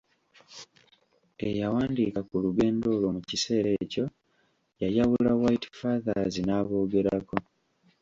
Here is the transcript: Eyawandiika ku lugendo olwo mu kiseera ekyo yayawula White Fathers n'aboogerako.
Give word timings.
Eyawandiika 1.47 2.19
ku 2.29 2.35
lugendo 2.43 2.85
olwo 2.93 3.09
mu 3.15 3.21
kiseera 3.29 3.69
ekyo 3.83 4.05
yayawula 4.81 5.31
White 5.41 5.67
Fathers 5.79 6.35
n'aboogerako. 6.45 7.35